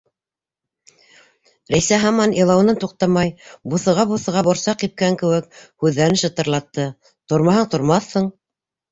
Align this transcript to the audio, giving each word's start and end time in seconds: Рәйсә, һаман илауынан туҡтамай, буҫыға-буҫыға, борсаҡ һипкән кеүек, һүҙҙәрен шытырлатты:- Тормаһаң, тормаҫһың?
Рәйсә, 1.73 1.97
һаман 2.05 2.31
илауынан 2.37 2.79
туҡтамай, 2.83 3.33
буҫыға-буҫыға, 3.73 4.41
борсаҡ 4.47 4.85
һипкән 4.85 5.17
кеүек, 5.19 5.59
һүҙҙәрен 5.85 6.17
шытырлатты:- 6.23 6.87
Тормаһаң, 7.33 7.69
тормаҫһың? 7.75 8.31